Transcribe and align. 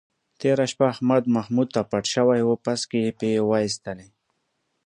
تېره 0.39 0.65
شپه 0.71 0.85
احمد 0.93 1.23
محمود 1.35 1.67
ته 1.75 1.81
پټ 1.89 2.03
شوی 2.13 2.41
و، 2.43 2.51
پسکې 2.65 2.99
یې 3.05 3.11
پې 3.19 3.29
وایستلی. 3.49 4.09